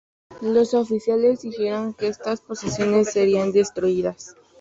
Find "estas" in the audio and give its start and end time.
2.07-2.41